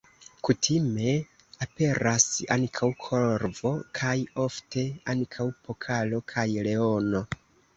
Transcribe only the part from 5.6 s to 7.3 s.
pokalo kaj leono.